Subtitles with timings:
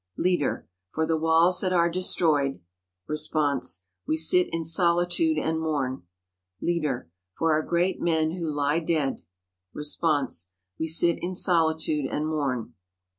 [0.17, 2.59] Leader— For the walls that are destroyed.
[3.05, 6.01] Response— We sit in solitude and mourn.
[6.59, 9.21] Leader— For our great men who lie dead.
[9.73, 12.73] Response— We sit in solitude and mourn.